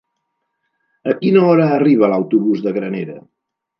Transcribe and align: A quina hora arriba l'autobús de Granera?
A 1.13 1.13
quina 1.19 1.43
hora 1.49 1.67
arriba 1.75 2.09
l'autobús 2.15 2.65
de 2.65 2.75
Granera? 2.79 3.19